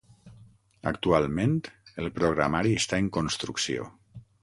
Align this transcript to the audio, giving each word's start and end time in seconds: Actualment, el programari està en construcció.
Actualment, 0.91 1.53
el 2.05 2.09
programari 2.19 2.75
està 2.83 3.03
en 3.05 3.15
construcció. 3.19 3.91